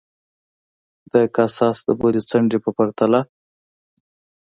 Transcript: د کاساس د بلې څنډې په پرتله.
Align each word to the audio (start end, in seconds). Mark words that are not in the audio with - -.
د 1.11 1.13
کاساس 1.35 1.77
د 1.87 1.89
بلې 1.99 2.21
څنډې 2.29 2.57
په 2.63 2.69
پرتله. 2.77 3.21